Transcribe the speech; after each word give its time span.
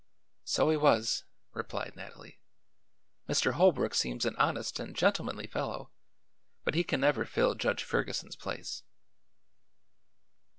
"So 0.45 0.71
he 0.71 0.77
was," 0.77 1.25
replied 1.53 1.95
Nathalie. 1.95 2.39
"Mr. 3.29 3.51
Holbrook 3.51 3.93
seems 3.93 4.25
an 4.25 4.35
honest 4.37 4.79
and 4.79 4.95
gentlemanly 4.95 5.45
fellow, 5.45 5.91
but 6.63 6.73
he 6.73 6.83
never 6.97 7.23
can 7.23 7.31
fill 7.31 7.53
Judge 7.53 7.83
Ferguson's 7.83 8.35
place." 8.35 8.81